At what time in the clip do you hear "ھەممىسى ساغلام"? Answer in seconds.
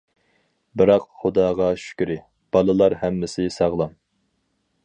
3.05-3.95